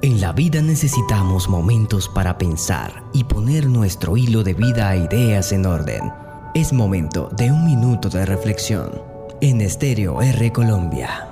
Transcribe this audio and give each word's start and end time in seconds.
En 0.00 0.20
la 0.20 0.30
vida 0.30 0.62
necesitamos 0.62 1.48
momentos 1.48 2.08
para 2.08 2.38
pensar 2.38 3.02
y 3.12 3.24
poner 3.24 3.66
nuestro 3.66 4.16
hilo 4.16 4.44
de 4.44 4.54
vida 4.54 4.90
a 4.90 4.96
ideas 4.96 5.50
en 5.50 5.66
orden. 5.66 6.12
Es 6.54 6.72
momento 6.72 7.28
de 7.32 7.50
un 7.50 7.64
minuto 7.64 8.08
de 8.08 8.24
reflexión 8.24 8.92
en 9.40 9.60
Estéreo 9.60 10.22
R 10.22 10.52
Colombia. 10.52 11.28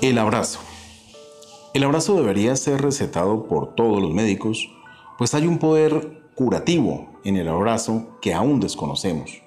El 0.00 0.18
abrazo. 0.18 0.60
El 1.74 1.82
abrazo 1.82 2.14
debería 2.14 2.54
ser 2.54 2.80
recetado 2.80 3.46
por 3.46 3.74
todos 3.74 4.00
los 4.00 4.14
médicos, 4.14 4.70
pues 5.18 5.34
hay 5.34 5.48
un 5.48 5.58
poder 5.58 6.22
curativo 6.36 7.10
en 7.24 7.36
el 7.36 7.48
abrazo 7.48 8.20
que 8.22 8.34
aún 8.34 8.60
desconocemos. 8.60 9.42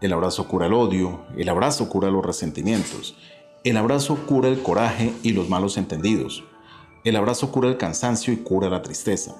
El 0.00 0.14
abrazo 0.14 0.48
cura 0.48 0.64
el 0.64 0.72
odio, 0.72 1.20
el 1.36 1.50
abrazo 1.50 1.90
cura 1.90 2.10
los 2.10 2.24
resentimientos, 2.24 3.16
el 3.62 3.76
abrazo 3.76 4.16
cura 4.26 4.48
el 4.48 4.62
coraje 4.62 5.12
y 5.22 5.32
los 5.32 5.50
malos 5.50 5.76
entendidos. 5.76 6.44
El 7.04 7.16
abrazo 7.16 7.52
cura 7.52 7.68
el 7.68 7.76
cansancio 7.76 8.32
y 8.32 8.38
cura 8.38 8.70
la 8.70 8.80
tristeza. 8.80 9.36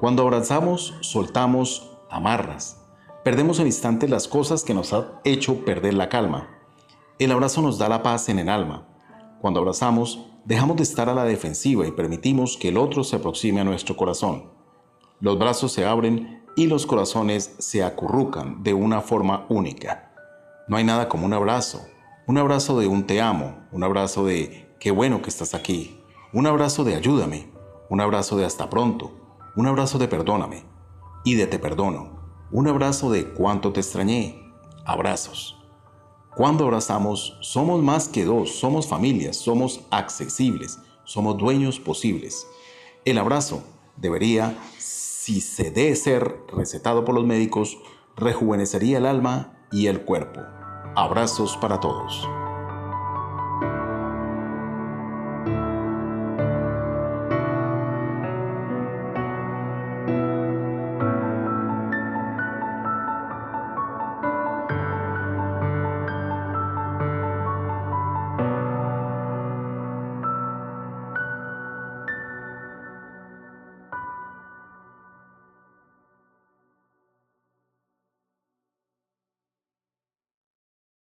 Cuando 0.00 0.22
abrazamos, 0.22 0.94
soltamos 1.02 1.88
amarras. 2.10 2.80
Perdemos 3.22 3.60
en 3.60 3.66
instante 3.66 4.08
las 4.08 4.26
cosas 4.26 4.64
que 4.64 4.74
nos 4.74 4.92
han 4.92 5.06
hecho 5.22 5.64
perder 5.64 5.94
la 5.94 6.08
calma. 6.08 6.48
El 7.20 7.30
abrazo 7.30 7.62
nos 7.62 7.78
da 7.78 7.88
la 7.88 8.02
paz 8.02 8.28
en 8.28 8.40
el 8.40 8.48
alma. 8.48 8.88
Cuando 9.40 9.60
abrazamos, 9.60 10.26
dejamos 10.44 10.76
de 10.76 10.82
estar 10.82 11.08
a 11.08 11.14
la 11.14 11.24
defensiva 11.24 11.86
y 11.86 11.92
permitimos 11.92 12.56
que 12.56 12.70
el 12.70 12.76
otro 12.76 13.04
se 13.04 13.16
aproxime 13.16 13.60
a 13.60 13.64
nuestro 13.64 13.96
corazón. 13.96 14.50
Los 15.20 15.38
brazos 15.38 15.70
se 15.70 15.86
abren 15.86 16.42
y 16.56 16.66
los 16.66 16.86
corazones 16.86 17.54
se 17.58 17.84
acurrucan 17.84 18.64
de 18.64 18.74
una 18.74 19.00
forma 19.00 19.46
única. 19.48 20.10
No 20.66 20.76
hay 20.76 20.82
nada 20.84 21.08
como 21.08 21.26
un 21.26 21.34
abrazo, 21.34 21.82
un 22.30 22.38
abrazo 22.38 22.78
de 22.78 22.86
un 22.86 23.08
te 23.08 23.20
amo, 23.20 23.56
un 23.72 23.82
abrazo 23.82 24.24
de 24.24 24.72
qué 24.78 24.92
bueno 24.92 25.20
que 25.20 25.28
estás 25.28 25.52
aquí, 25.52 26.00
un 26.32 26.46
abrazo 26.46 26.84
de 26.84 26.94
ayúdame, 26.94 27.50
un 27.88 28.00
abrazo 28.00 28.36
de 28.36 28.44
hasta 28.44 28.70
pronto, 28.70 29.10
un 29.56 29.66
abrazo 29.66 29.98
de 29.98 30.06
perdóname 30.06 30.62
y 31.24 31.34
de 31.34 31.48
te 31.48 31.58
perdono, 31.58 32.20
un 32.52 32.68
abrazo 32.68 33.10
de 33.10 33.32
cuánto 33.32 33.72
te 33.72 33.80
extrañé, 33.80 34.54
abrazos. 34.84 35.58
Cuando 36.36 36.62
abrazamos, 36.62 37.36
somos 37.40 37.82
más 37.82 38.06
que 38.06 38.24
dos, 38.24 38.60
somos 38.60 38.86
familias, 38.86 39.34
somos 39.34 39.80
accesibles, 39.90 40.78
somos 41.02 41.36
dueños 41.36 41.80
posibles. 41.80 42.46
El 43.04 43.18
abrazo 43.18 43.64
debería, 43.96 44.56
si 44.78 45.40
se 45.40 45.72
debe 45.72 45.96
ser 45.96 46.44
recetado 46.54 47.04
por 47.04 47.16
los 47.16 47.24
médicos, 47.24 47.76
rejuvenecería 48.16 48.98
el 48.98 49.06
alma 49.06 49.66
y 49.72 49.88
el 49.88 50.02
cuerpo. 50.02 50.59
Abrazos 50.96 51.56
para 51.56 51.78
todos. 51.78 52.28